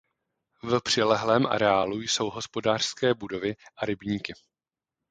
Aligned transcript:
V 0.63 0.81
přilehlém 0.83 1.45
areálu 1.45 1.99
jsou 2.01 2.29
hospodářské 2.29 3.13
budovy 3.13 3.55
a 3.77 3.85
rybníky. 3.85 4.33